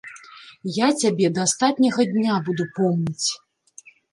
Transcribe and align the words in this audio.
Я 0.77 0.87
цябе 1.03 1.27
да 1.35 1.45
астатняга 1.49 2.03
дня 2.15 2.33
буду 2.51 2.69
помніць. 2.79 3.29